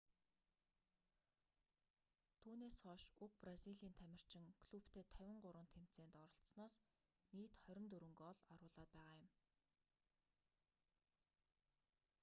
түүнээс 2.41 2.77
хойш 2.83 3.03
уг 3.23 3.31
бразилийн 3.43 3.97
тамирчин 3.99 4.43
клубтээ 4.65 5.03
53 5.17 5.73
тэмцээнд 5.75 6.13
оролсоноос 6.23 6.75
нийт 7.35 7.53
24 7.73 8.19
гоол 8.21 8.37
оруулаад 8.53 8.89
байгаа 8.97 9.15
юм 9.21 9.27